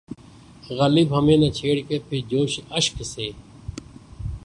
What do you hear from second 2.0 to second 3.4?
پھر جوشِ اشک سے